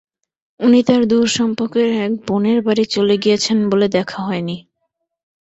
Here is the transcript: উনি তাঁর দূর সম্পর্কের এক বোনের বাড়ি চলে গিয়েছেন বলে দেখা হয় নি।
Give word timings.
উনি 0.59 0.79
তাঁর 0.83 1.01
দূর 1.05 1.25
সম্পর্কের 1.37 1.89
এক 2.05 2.11
বোনের 2.27 2.59
বাড়ি 2.61 2.85
চলে 2.85 3.15
গিয়েছেন 3.17 3.57
বলে 3.69 3.87
দেখা 3.89 4.19
হয় 4.21 4.43
নি। 4.43 4.57